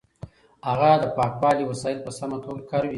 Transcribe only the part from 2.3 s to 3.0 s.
توګه کاروي.